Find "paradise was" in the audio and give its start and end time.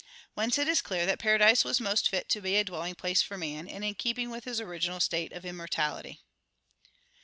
1.19-1.79